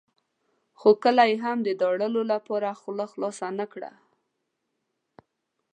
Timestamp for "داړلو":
1.81-2.21